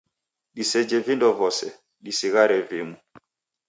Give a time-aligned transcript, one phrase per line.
[0.55, 1.67] Disejhe vindo vose,
[2.05, 2.95] disighare vimu.